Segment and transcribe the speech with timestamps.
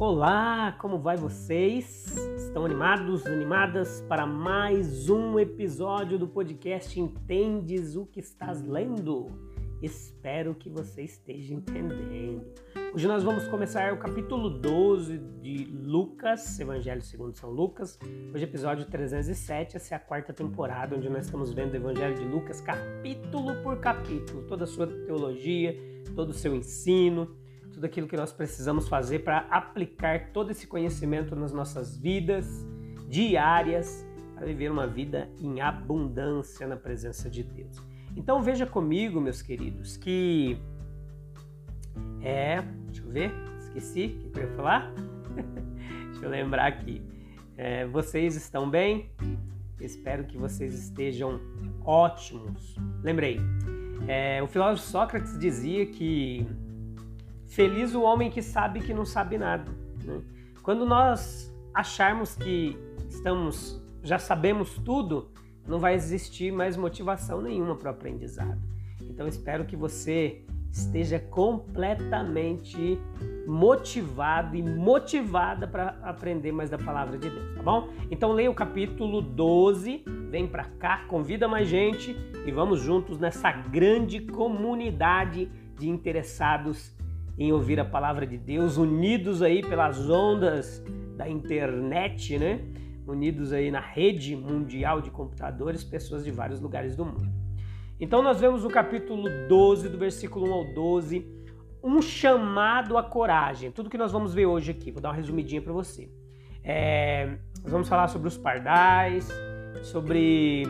[0.00, 2.16] Olá, como vai vocês?
[2.38, 9.26] Estão animados, animadas para mais um episódio do podcast Entendes o que estás lendo?
[9.82, 12.46] Espero que você esteja entendendo.
[12.94, 17.98] Hoje nós vamos começar o capítulo 12 de Lucas, Evangelho segundo São Lucas.
[18.34, 22.24] Hoje episódio 307, essa é a quarta temporada onde nós estamos vendo o Evangelho de
[22.24, 25.76] Lucas capítulo por capítulo, toda a sua teologia,
[26.16, 27.36] todo o seu ensino,
[27.80, 32.46] tudo aquilo que nós precisamos fazer para aplicar todo esse conhecimento nas nossas vidas
[33.08, 37.82] diárias, para viver uma vida em abundância na presença de Deus.
[38.14, 40.60] Então veja comigo, meus queridos, que
[42.20, 44.92] é, deixa eu ver, esqueci o que eu ia falar.
[46.12, 47.00] deixa eu lembrar aqui.
[47.56, 49.10] É, vocês estão bem?
[49.80, 51.40] Espero que vocês estejam
[51.82, 52.76] ótimos.
[53.02, 53.40] Lembrei,
[54.06, 56.46] é, o filósofo Sócrates dizia que
[57.50, 59.70] Feliz o homem que sabe que não sabe nada.
[60.04, 60.22] Né?
[60.62, 65.28] Quando nós acharmos que estamos, já sabemos tudo,
[65.66, 68.60] não vai existir mais motivação nenhuma para o aprendizado.
[69.02, 72.96] Então espero que você esteja completamente
[73.48, 77.88] motivado e motivada para aprender mais da palavra de Deus, tá bom?
[78.08, 82.16] Então leia o capítulo 12, vem para cá, convida mais gente
[82.46, 86.99] e vamos juntos nessa grande comunidade de interessados
[87.38, 90.84] em ouvir a palavra de Deus, unidos aí pelas ondas
[91.16, 92.60] da internet, né?
[93.06, 97.28] Unidos aí na rede mundial de computadores, pessoas de vários lugares do mundo.
[97.98, 101.26] Então nós vemos no capítulo 12, do versículo 1 ao 12,
[101.82, 103.70] um chamado à coragem.
[103.70, 106.10] Tudo que nós vamos ver hoje aqui, vou dar uma resumidinha para você.
[106.62, 109.28] É, nós vamos falar sobre os pardais,
[109.82, 110.64] sobre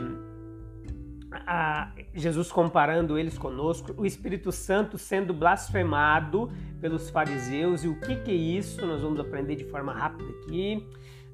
[1.33, 8.17] a Jesus comparando eles conosco, o Espírito Santo sendo blasfemado pelos fariseus e o que,
[8.17, 10.87] que é isso, nós vamos aprender de forma rápida aqui.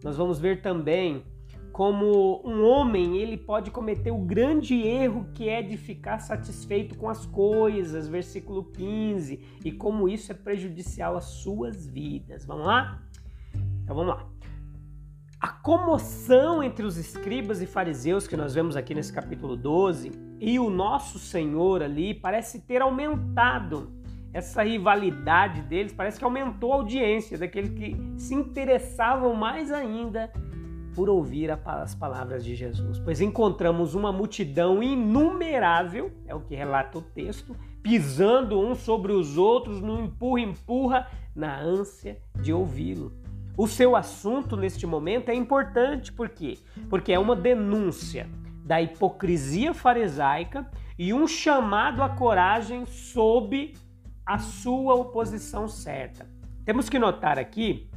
[0.04, 1.24] Nós vamos ver também
[1.72, 7.08] como um homem ele pode cometer o grande erro que é de ficar satisfeito com
[7.08, 12.46] as coisas, versículo 15, e como isso é prejudicial às suas vidas.
[12.46, 13.02] Vamos lá?
[13.82, 14.35] Então vamos lá.
[15.46, 20.58] A comoção entre os escribas e fariseus que nós vemos aqui nesse capítulo 12 e
[20.58, 23.92] o nosso Senhor ali parece ter aumentado.
[24.32, 30.32] Essa rivalidade deles parece que aumentou a audiência daqueles que se interessavam mais ainda
[30.96, 32.98] por ouvir as palavras de Jesus.
[32.98, 39.38] Pois encontramos uma multidão inumerável, é o que relata o texto, pisando uns sobre os
[39.38, 43.25] outros no empurra-empurra na ânsia de ouvi-lo.
[43.56, 46.58] O seu assunto neste momento é importante, por quê?
[46.90, 48.28] Porque é uma denúncia
[48.64, 53.74] da hipocrisia farisaica e um chamado à coragem sob
[54.26, 56.28] a sua oposição certa.
[56.64, 57.88] Temos que notar aqui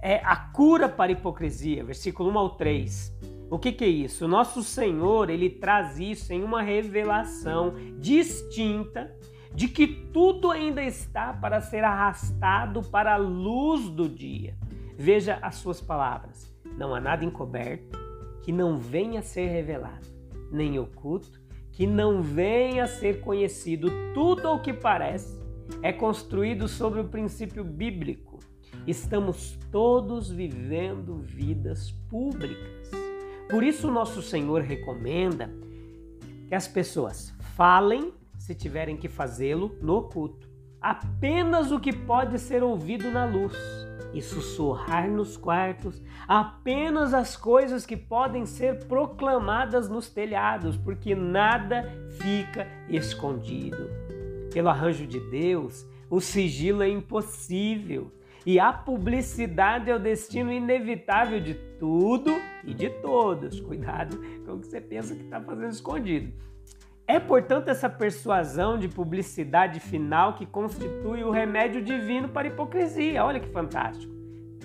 [0.00, 3.12] é a cura para a hipocrisia, versículo 1 ao 3.
[3.50, 4.26] O que, que é isso?
[4.26, 9.14] O nosso Senhor, ele traz isso em uma revelação distinta
[9.54, 14.56] de que tudo ainda está para ser arrastado para a luz do dia.
[14.98, 17.98] Veja as suas palavras: não há nada encoberto
[18.42, 20.06] que não venha a ser revelado,
[20.50, 21.44] nem oculto
[21.74, 23.90] que não venha a ser conhecido.
[24.14, 25.42] Tudo o que parece
[25.82, 28.38] é construído sobre o princípio bíblico.
[28.86, 32.90] Estamos todos vivendo vidas públicas.
[33.50, 35.50] Por isso, nosso Senhor recomenda
[36.46, 38.12] que as pessoas falem
[38.44, 40.46] se tiverem que fazê-lo no oculto.
[40.78, 43.56] Apenas o que pode ser ouvido na luz
[44.12, 51.90] e sussurrar nos quartos, apenas as coisas que podem ser proclamadas nos telhados, porque nada
[52.20, 53.88] fica escondido.
[54.52, 58.12] Pelo arranjo de Deus, o sigilo é impossível
[58.44, 62.30] e a publicidade é o destino inevitável de tudo
[62.62, 63.58] e de todos.
[63.58, 66.30] Cuidado com o que você pensa que está fazendo escondido.
[67.06, 73.24] É, portanto, essa persuasão de publicidade final que constitui o remédio divino para a hipocrisia.
[73.24, 74.12] Olha que fantástico.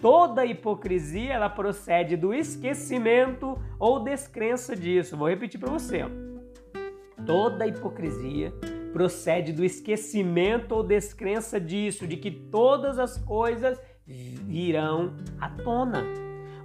[0.01, 5.17] Toda hipocrisia ela procede do esquecimento ou descrença disso.
[5.17, 6.03] Vou repetir para você.
[6.03, 7.25] Ó.
[7.25, 8.53] Toda hipocrisia
[8.93, 16.03] procede do esquecimento ou descrença disso, de que todas as coisas virão à tona.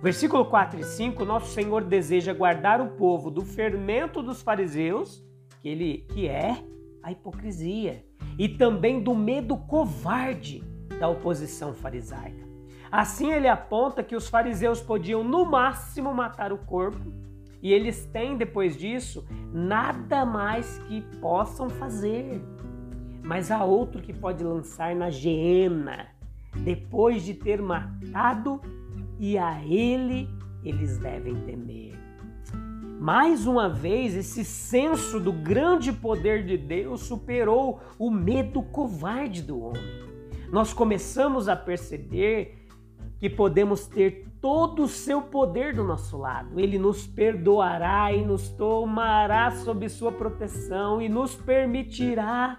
[0.01, 5.25] Versículo 4 e 5, nosso Senhor deseja guardar o povo do fermento dos fariseus,
[5.65, 6.63] que, ele, que é
[7.03, 8.05] a hipocrisia,
[8.39, 10.63] e também do medo covarde
[11.01, 12.45] da oposição farisaica.
[12.93, 17.11] Assim ele aponta que os fariseus podiam no máximo matar o corpo,
[17.63, 22.43] e eles têm depois disso nada mais que possam fazer.
[23.23, 26.09] Mas há outro que pode lançar na geena
[26.63, 28.61] depois de ter matado,
[29.19, 30.29] e a ele
[30.63, 31.84] eles devem temer.
[33.05, 39.61] Mais uma vez, esse senso do grande poder de Deus superou o medo covarde do
[39.61, 39.83] homem.
[40.51, 42.67] Nós começamos a perceber
[43.19, 46.59] que podemos ter todo o seu poder do nosso lado.
[46.59, 52.59] Ele nos perdoará e nos tomará sob sua proteção e nos permitirá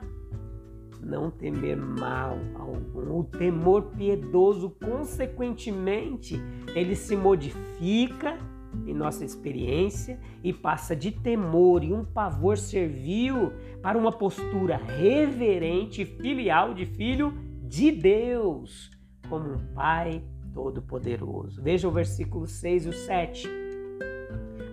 [1.01, 3.17] não temer mal algum.
[3.17, 6.39] O temor piedoso, consequentemente,
[6.75, 8.37] ele se modifica
[8.85, 16.03] em nossa experiência e passa de temor e um pavor servil para uma postura reverente
[16.03, 17.33] e filial de filho
[17.63, 18.91] de Deus,
[19.27, 20.23] como um pai
[20.53, 21.61] todo-poderoso.
[21.61, 23.49] Veja o versículo 6 e o 7.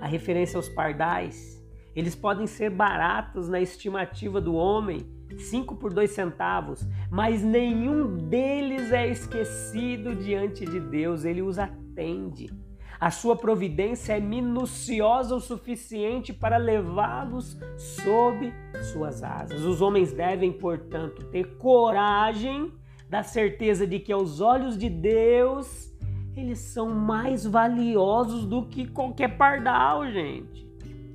[0.01, 1.61] A referência aos pardais.
[1.95, 5.07] Eles podem ser baratos na estimativa do homem,
[5.37, 12.51] cinco por dois centavos, mas nenhum deles é esquecido diante de Deus, ele os atende.
[13.03, 18.55] A sua providência é minuciosa o suficiente para levá-los sob
[18.93, 19.65] suas asas.
[19.65, 22.73] Os homens devem, portanto, ter coragem
[23.11, 25.93] da certeza de que aos olhos de Deus
[26.37, 30.71] eles são mais valiosos do que qualquer pardal, gente.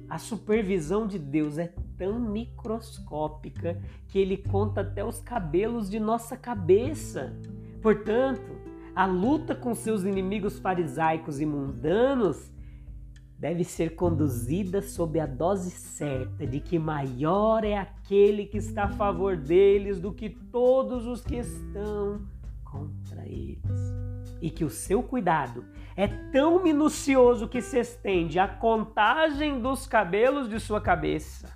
[0.09, 6.35] A supervisão de Deus é tão microscópica que ele conta até os cabelos de nossa
[6.35, 7.33] cabeça.
[7.81, 8.66] Portanto,
[8.97, 12.51] a luta com seus inimigos farisaicos e mundanos
[13.38, 18.89] deve ser conduzida sob a dose certa de que maior é aquele que está a
[18.89, 22.25] favor deles do que todos os que estão
[22.63, 23.61] contra eles.
[24.41, 25.63] E que o seu cuidado
[25.95, 31.55] é tão minucioso que se estende à contagem dos cabelos de sua cabeça.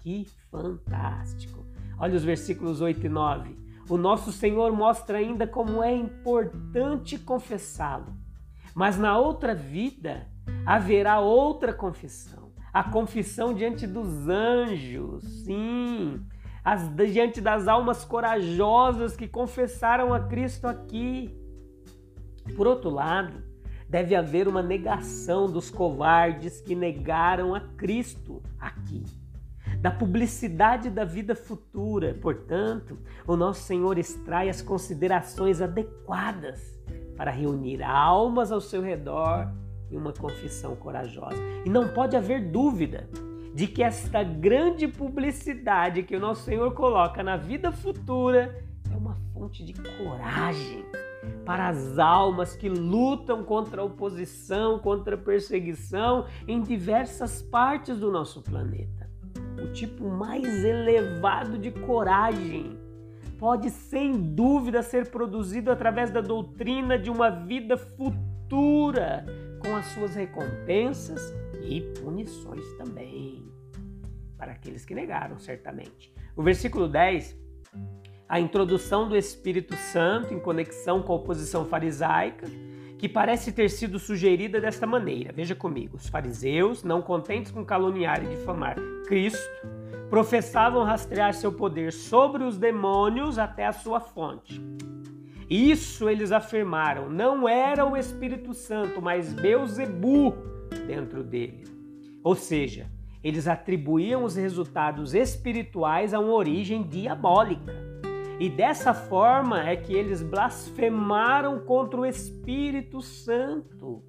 [0.00, 1.64] Que fantástico!
[1.96, 3.67] Olha os versículos 8 e 9.
[3.88, 8.14] O nosso Senhor mostra ainda como é importante confessá-lo.
[8.74, 10.26] Mas na outra vida
[10.66, 12.52] haverá outra confissão.
[12.70, 16.20] A confissão diante dos anjos, sim,
[16.62, 21.34] as, diante das almas corajosas que confessaram a Cristo aqui.
[22.54, 23.42] Por outro lado,
[23.88, 29.02] deve haver uma negação dos covardes que negaram a Cristo aqui
[29.80, 32.14] da publicidade da vida futura.
[32.20, 36.78] Portanto, o nosso Senhor extrai as considerações adequadas
[37.16, 39.48] para reunir almas ao seu redor
[39.90, 41.38] em uma confissão corajosa.
[41.64, 43.08] E não pode haver dúvida
[43.54, 49.16] de que esta grande publicidade que o nosso Senhor coloca na vida futura é uma
[49.32, 50.84] fonte de coragem
[51.44, 58.10] para as almas que lutam contra a oposição, contra a perseguição em diversas partes do
[58.10, 58.97] nosso planeta
[59.62, 62.78] o tipo mais elevado de coragem
[63.38, 69.24] pode sem dúvida ser produzido através da doutrina de uma vida futura,
[69.60, 73.44] com as suas recompensas e punições também,
[74.36, 76.12] para aqueles que negaram, certamente.
[76.36, 77.36] O versículo 10,
[78.28, 82.46] a introdução do Espírito Santo em conexão com a oposição farisaica
[82.98, 85.32] que parece ter sido sugerida desta maneira.
[85.32, 88.76] Veja comigo: os fariseus, não contentes com caluniar e difamar
[89.06, 89.48] Cristo,
[90.10, 94.60] professavam rastrear seu poder sobre os demônios até a sua fonte.
[95.48, 100.34] Isso eles afirmaram, não era o Espírito Santo, mas Beuzebu
[100.86, 101.64] dentro dele.
[102.22, 102.86] Ou seja,
[103.24, 107.87] eles atribuíam os resultados espirituais a uma origem diabólica.
[108.40, 114.04] E dessa forma é que eles blasfemaram contra o Espírito Santo.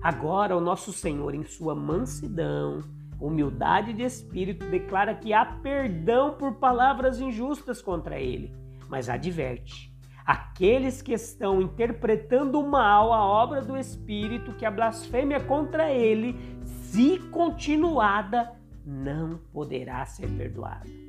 [0.00, 2.80] Agora, o nosso Senhor, em sua mansidão,
[3.20, 8.54] humildade de espírito, declara que há perdão por palavras injustas contra ele,
[8.88, 9.92] mas adverte:
[10.24, 17.18] aqueles que estão interpretando mal a obra do Espírito, que a blasfêmia contra ele, se
[17.30, 18.52] continuada,
[18.86, 21.03] não poderá ser perdoada.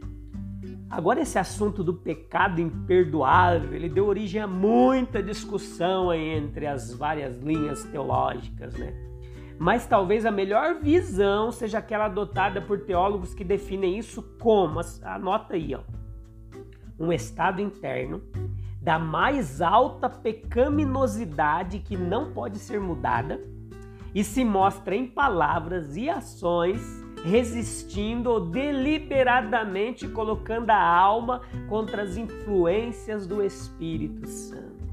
[0.95, 7.37] Agora esse assunto do pecado imperdoável, ele deu origem a muita discussão entre as várias
[7.39, 8.93] linhas teológicas, né?
[9.59, 15.55] Mas talvez a melhor visão seja aquela adotada por teólogos que definem isso como, anota
[15.55, 15.81] aí, ó,
[16.97, 18.21] um estado interno
[18.81, 23.41] da mais alta pecaminosidade que não pode ser mudada
[24.13, 32.17] e se mostra em palavras e ações resistindo ou deliberadamente colocando a alma contra as
[32.17, 34.85] influências do Espírito Santo.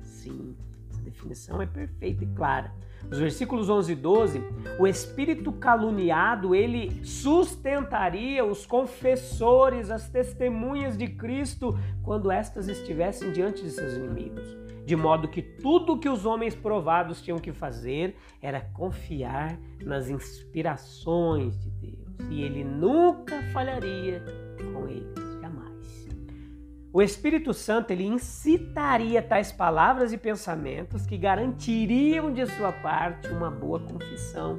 [0.00, 0.54] Sim,
[0.88, 2.72] essa definição é perfeita e clara.
[3.08, 4.44] Nos versículos 11 e 12,
[4.78, 13.60] o espírito caluniado, ele sustentaria os confessores, as testemunhas de Cristo quando estas estivessem diante
[13.60, 14.61] de seus inimigos.
[14.84, 21.58] De modo que tudo que os homens provados tinham que fazer era confiar nas inspirações
[21.60, 22.30] de Deus.
[22.30, 24.24] E ele nunca falharia
[24.72, 26.08] com eles, jamais.
[26.92, 33.50] O Espírito Santo ele incitaria tais palavras e pensamentos que garantiriam de sua parte uma
[33.50, 34.58] boa confissão.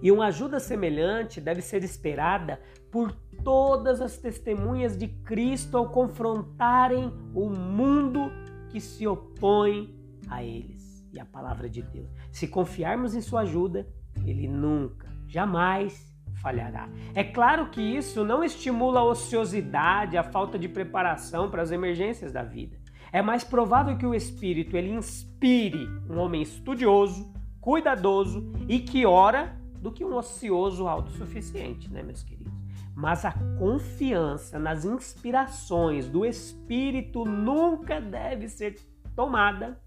[0.00, 3.12] E uma ajuda semelhante deve ser esperada por
[3.44, 8.30] todas as testemunhas de Cristo ao confrontarem o mundo
[8.68, 9.94] que se opõe
[10.28, 12.08] a eles e a palavra de Deus.
[12.30, 13.86] Se confiarmos em sua ajuda,
[14.24, 16.88] ele nunca, jamais falhará.
[17.14, 22.32] É claro que isso não estimula a ociosidade, a falta de preparação para as emergências
[22.32, 22.78] da vida.
[23.12, 29.58] É mais provável que o espírito ele inspire um homem estudioso, cuidadoso e que ora
[29.80, 32.57] do que um ocioso autossuficiente, né, meus queridos?
[32.98, 38.74] Mas a confiança nas inspirações do Espírito nunca deve ser
[39.14, 39.80] tomada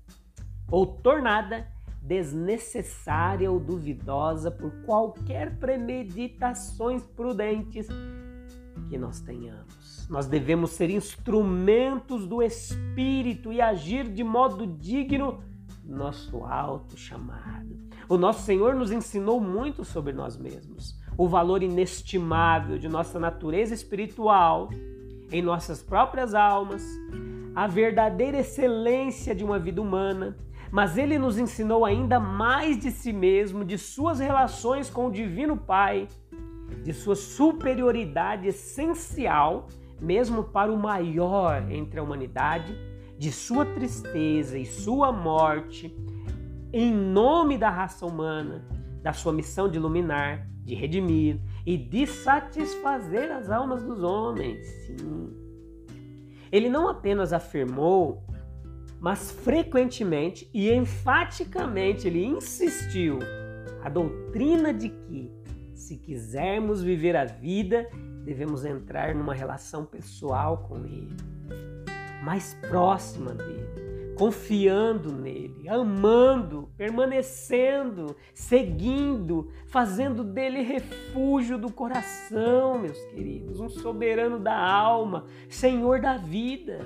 [0.71, 1.67] ou tornada
[2.01, 7.89] desnecessária ou duvidosa por qualquer premeditações prudentes
[8.87, 10.07] que nós tenhamos.
[10.09, 15.43] Nós devemos ser instrumentos do Espírito e agir de modo digno
[15.83, 17.77] nosso alto chamado.
[18.07, 23.75] O nosso Senhor nos ensinou muito sobre nós mesmos o valor inestimável de nossa natureza
[23.75, 24.71] espiritual
[25.31, 26.83] em nossas próprias almas,
[27.53, 30.35] a verdadeira excelência de uma vida humana,
[30.71, 35.55] mas ele nos ensinou ainda mais de si mesmo, de suas relações com o Divino
[35.55, 36.07] Pai,
[36.83, 39.67] de sua superioridade essencial,
[40.01, 42.75] mesmo para o maior entre a humanidade,
[43.19, 45.95] de sua tristeza e sua morte,
[46.73, 48.65] em nome da raça humana,
[49.03, 54.65] da sua missão de iluminar, de redimir e de satisfazer as almas dos homens.
[54.85, 55.29] Sim.
[56.49, 58.23] Ele não apenas afirmou,
[58.99, 63.19] mas frequentemente e enfaticamente ele insistiu
[63.83, 65.29] a doutrina de que,
[65.73, 67.89] se quisermos viver a vida,
[68.23, 71.17] devemos entrar numa relação pessoal com Ele,
[72.23, 73.80] mais próxima dele
[74.21, 84.55] confiando nele, amando, permanecendo, seguindo, fazendo dele refúgio do coração, meus queridos, um soberano da
[84.55, 86.81] alma, Senhor da vida.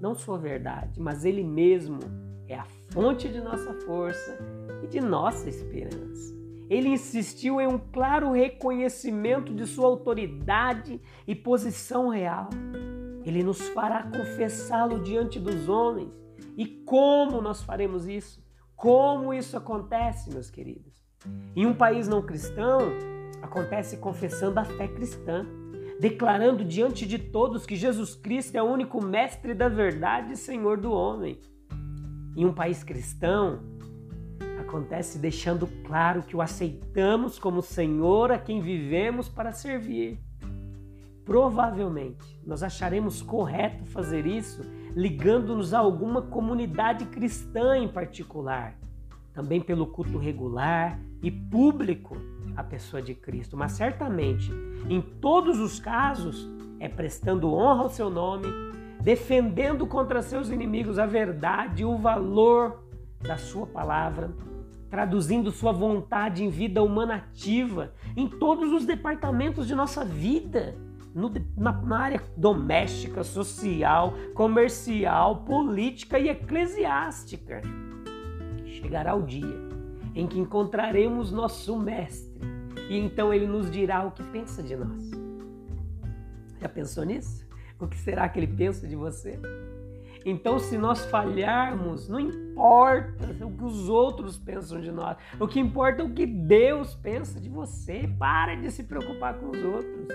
[0.00, 2.00] Não sua verdade, mas ele mesmo
[2.48, 4.36] é a fonte de nossa força
[4.82, 6.34] e de nossa esperança.
[6.68, 12.50] Ele insistiu em um claro reconhecimento de sua autoridade e posição real.
[13.24, 16.23] Ele nos fará confessá-lo diante dos homens
[16.56, 18.44] e como nós faremos isso?
[18.76, 21.04] Como isso acontece, meus queridos?
[21.56, 22.80] Em um país não cristão,
[23.42, 25.46] acontece confessando a fé cristã,
[25.98, 30.78] declarando diante de todos que Jesus Cristo é o único mestre da verdade e Senhor
[30.78, 31.40] do homem.
[32.36, 33.60] Em um país cristão,
[34.60, 40.18] acontece deixando claro que o aceitamos como Senhor a quem vivemos para servir.
[41.24, 44.62] Provavelmente, nós acharemos correto fazer isso
[44.94, 48.78] ligando-nos a alguma comunidade cristã em particular,
[49.32, 52.16] também pelo culto regular e público
[52.56, 54.52] à pessoa de Cristo, mas certamente,
[54.88, 56.48] em todos os casos,
[56.78, 58.46] é prestando honra ao seu nome,
[59.00, 62.84] defendendo contra seus inimigos a verdade e o valor
[63.20, 64.32] da sua palavra,
[64.88, 70.76] traduzindo sua vontade em vida humana ativa em todos os departamentos de nossa vida
[71.14, 77.62] no, na, na área doméstica, social, comercial, política e eclesiástica.
[78.66, 79.62] Chegará o dia
[80.14, 82.40] em que encontraremos nosso Mestre
[82.88, 85.10] e então ele nos dirá o que pensa de nós.
[86.60, 87.46] Já pensou nisso?
[87.78, 89.38] O que será que ele pensa de você?
[90.26, 95.18] Então, se nós falharmos, não importa o que os outros pensam de nós.
[95.38, 98.08] O que importa é o que Deus pensa de você.
[98.18, 100.08] Para de se preocupar com os outros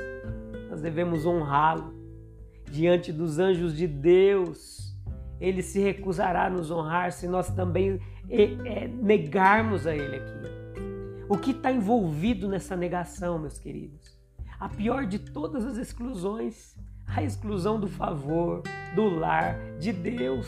[0.70, 1.94] nós devemos honrá-lo.
[2.70, 4.96] Diante dos anjos de Deus,
[5.40, 8.00] ele se recusará a nos honrar se nós também
[8.30, 10.60] é, é, negarmos a ele aqui.
[11.28, 14.18] O que está envolvido nessa negação, meus queridos?
[14.60, 16.76] A pior de todas as exclusões,
[17.08, 18.62] a exclusão do favor,
[18.96, 20.48] do lar, de Deus.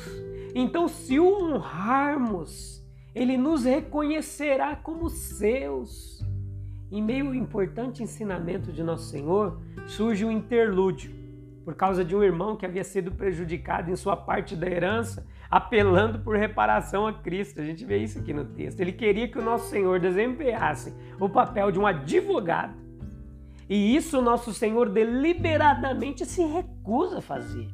[0.54, 2.86] Então, se o honrarmos,
[3.16, 6.24] ele nos reconhecerá como seus.
[6.92, 11.10] Em meio ao importante ensinamento de Nosso Senhor, surge um interlúdio,
[11.64, 16.20] por causa de um irmão que havia sido prejudicado em sua parte da herança, apelando
[16.20, 17.62] por reparação a Cristo.
[17.62, 18.82] A gente vê isso aqui no texto.
[18.82, 22.76] Ele queria que o nosso Senhor desempenhasse o papel de um advogado.
[23.70, 27.70] E isso o nosso Senhor deliberadamente se recusa a fazer,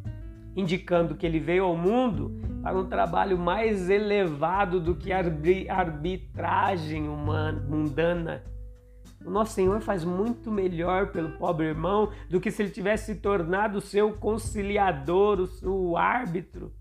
[0.55, 7.09] indicando que ele veio ao mundo para um trabalho mais elevado do que a arbitragem
[7.09, 8.43] humana, mundana
[9.27, 13.19] o nosso Senhor faz muito melhor pelo pobre irmão do que se ele tivesse se
[13.19, 16.72] tornado o seu conciliador, o seu árbitro.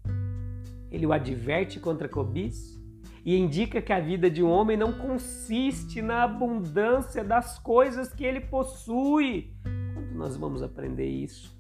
[0.89, 2.81] Ele o adverte contra a cobiça
[3.25, 8.25] e indica que a vida de um homem não consiste na abundância das coisas que
[8.25, 9.53] ele possui.
[9.93, 11.53] Quando nós vamos aprender isso?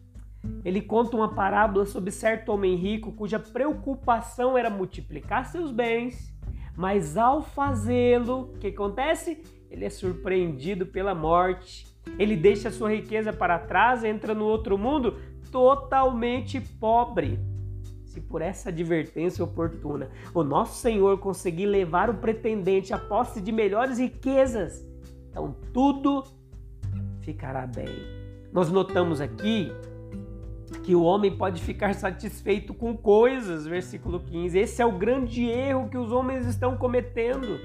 [0.64, 6.32] Ele conta uma parábola sobre certo homem rico cuja preocupação era multiplicar seus bens,
[6.76, 9.42] mas ao fazê-lo, o que acontece?
[9.70, 11.86] Ele é surpreendido pela morte.
[12.18, 15.16] Ele deixa sua riqueza para trás, entra no outro mundo
[15.50, 17.38] totalmente pobre.
[18.04, 23.52] Se por essa advertência oportuna o nosso Senhor conseguir levar o pretendente à posse de
[23.52, 24.86] melhores riquezas,
[25.28, 26.24] então tudo
[27.20, 27.88] ficará bem.
[28.52, 29.70] Nós notamos aqui
[30.82, 34.58] que o homem pode ficar satisfeito com coisas, versículo 15.
[34.58, 37.58] Esse é o grande erro que os homens estão cometendo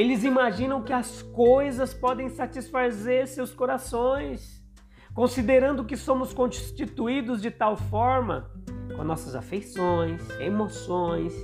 [0.00, 4.64] eles imaginam que as coisas podem satisfazer seus corações,
[5.12, 8.50] considerando que somos constituídos de tal forma,
[8.96, 11.34] com nossas afeições, emoções,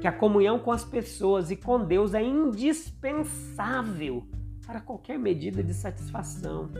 [0.00, 4.26] que a comunhão com as pessoas e com Deus é indispensável
[4.66, 6.70] para qualquer medida de satisfação.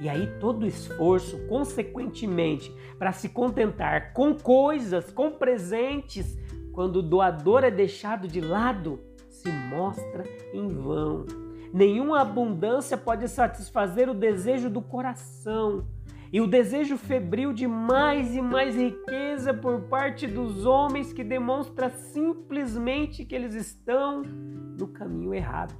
[0.00, 6.36] E aí todo esforço, consequentemente, para se contentar com coisas, com presentes,
[6.72, 8.98] quando o doador é deixado de lado,
[9.42, 10.24] se mostra
[10.54, 11.26] em vão.
[11.74, 15.86] Nenhuma abundância pode satisfazer o desejo do coração
[16.32, 21.90] e o desejo febril de mais e mais riqueza por parte dos homens que demonstra
[21.90, 25.74] simplesmente que eles estão no caminho errado.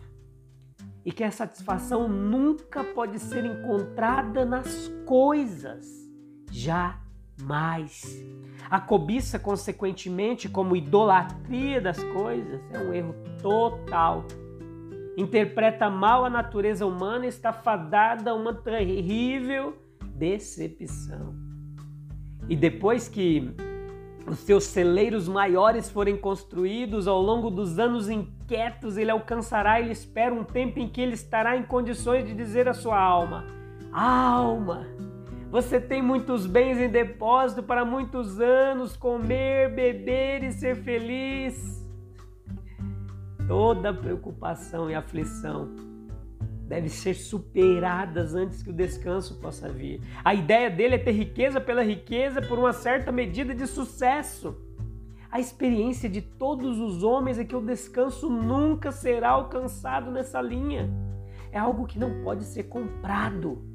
[1.04, 5.86] E que a satisfação nunca pode ser encontrada nas coisas,
[7.42, 8.24] jamais.
[8.70, 14.24] A cobiça, consequentemente, como idolatria das coisas, é um erro total.
[15.16, 19.76] Interpreta mal a natureza humana e está fadada a uma terrível
[20.14, 21.34] decepção.
[22.48, 23.54] E depois que
[24.26, 30.34] os seus celeiros maiores forem construídos ao longo dos anos inquietos, ele alcançará, ele espera
[30.34, 33.44] um tempo em que ele estará em condições de dizer à sua alma:
[33.92, 34.86] Alma,
[35.52, 41.86] você tem muitos bens em depósito para muitos anos, comer, beber e ser feliz.
[43.46, 45.68] Toda preocupação e aflição
[46.66, 50.00] deve ser superadas antes que o descanso possa vir.
[50.24, 54.56] A ideia dele é ter riqueza pela riqueza por uma certa medida de sucesso.
[55.30, 60.90] A experiência de todos os homens é que o descanso nunca será alcançado nessa linha.
[61.52, 63.70] É algo que não pode ser comprado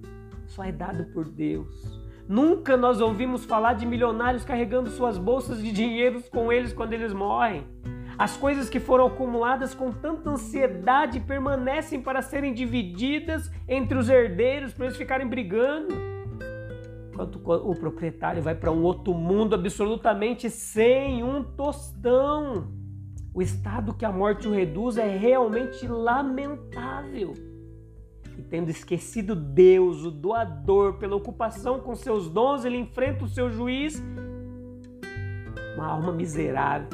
[0.47, 2.07] só é dado por Deus.
[2.27, 7.13] Nunca nós ouvimos falar de milionários carregando suas bolsas de dinheiro com eles quando eles
[7.13, 7.65] morrem.
[8.17, 14.73] As coisas que foram acumuladas com tanta ansiedade permanecem para serem divididas entre os herdeiros,
[14.73, 15.95] para eles ficarem brigando.
[17.13, 22.67] Enquanto o proprietário vai para um outro mundo absolutamente sem um tostão.
[23.33, 27.46] O estado que a morte o reduz é realmente lamentável
[28.37, 33.49] e tendo esquecido Deus, o doador, pela ocupação com seus dons, ele enfrenta o seu
[33.49, 34.01] juiz,
[35.75, 36.89] uma alma miserável,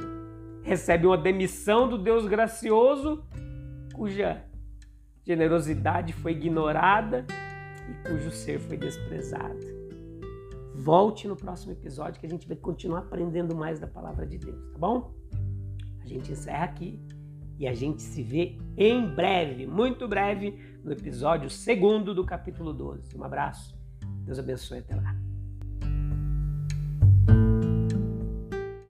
[0.62, 3.22] recebe uma demissão do Deus gracioso,
[3.94, 4.42] cuja
[5.26, 7.26] generosidade foi ignorada
[7.90, 9.74] e cujo ser foi desprezado.
[10.76, 14.72] Volte no próximo episódio que a gente vai continuar aprendendo mais da palavra de Deus,
[14.72, 15.14] tá bom?
[16.02, 17.00] A gente encerra aqui
[17.60, 23.18] e a gente se vê em breve, muito breve, no episódio segundo do capítulo 12.
[23.18, 23.76] Um abraço,
[24.26, 25.23] Deus abençoe até lá.